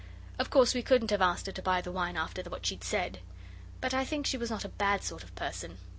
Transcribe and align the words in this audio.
Of 0.39 0.49
course 0.49 0.73
we 0.73 0.81
couldn't 0.81 1.11
have 1.11 1.21
asked 1.21 1.45
her 1.45 1.51
to 1.51 1.61
buy 1.61 1.79
the 1.79 1.91
wine 1.91 2.17
after 2.17 2.41
what 2.41 2.65
she'd 2.65 2.83
said. 2.83 3.19
But 3.81 3.93
I 3.93 4.03
think 4.03 4.25
she 4.25 4.35
was 4.35 4.49
not 4.49 4.65
a 4.65 4.69
bad 4.69 5.03
sort 5.03 5.21
of 5.21 5.35
person. 5.35 5.77